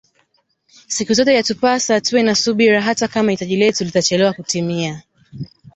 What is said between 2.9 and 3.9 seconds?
Kama hitaji letu